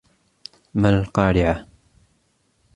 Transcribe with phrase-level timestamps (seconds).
[0.73, 1.67] مَا الْقَارِعَةُ